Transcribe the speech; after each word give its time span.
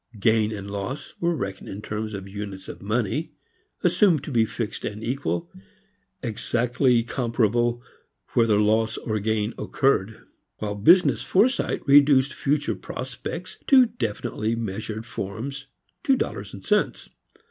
Gain 0.19 0.51
and 0.51 0.67
loss 0.71 1.13
were 1.19 1.35
reckoned 1.35 1.69
in 1.69 1.79
terms 1.79 2.15
of 2.15 2.27
units 2.27 2.67
of 2.67 2.81
money, 2.81 3.33
assumed 3.83 4.23
to 4.23 4.31
be 4.31 4.45
fixed 4.47 4.83
and 4.83 5.03
equal, 5.03 5.51
exactly 6.23 7.03
comparable 7.03 7.83
whether 8.33 8.59
loss 8.59 8.97
or 8.97 9.19
gain 9.19 9.53
occurred, 9.59 10.21
while 10.57 10.73
business 10.73 11.21
foresight 11.21 11.85
reduced 11.87 12.33
future 12.33 12.73
prospects 12.75 13.59
to 13.67 13.85
definitely 13.85 14.55
measured 14.55 15.05
forms, 15.05 15.67
to 16.03 16.15
dollars 16.15 16.51
and 16.51 16.65
cents. 16.65 17.11